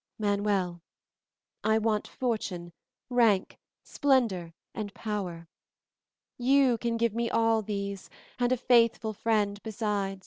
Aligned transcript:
"Manuel, 0.17 0.81
I 1.63 1.77
want 1.77 2.07
fortune, 2.07 2.73
rank, 3.11 3.59
splendor, 3.83 4.55
and 4.73 4.91
power; 4.95 5.47
you 6.39 6.79
can 6.79 6.97
give 6.97 7.13
me 7.13 7.29
all 7.29 7.61
these, 7.61 8.09
and 8.39 8.51
a 8.51 8.57
faithful 8.57 9.13
friend 9.13 9.61
beside. 9.61 10.19